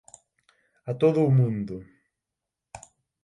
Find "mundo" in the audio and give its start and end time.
1.39-1.75